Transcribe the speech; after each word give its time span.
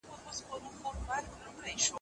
زه 0.05 0.07
به 0.15 0.19
د 0.25 0.33
سوالونو 0.37 0.77
جواب 0.77 0.97
ورکړی 1.07 1.51
وي!. 1.75 1.87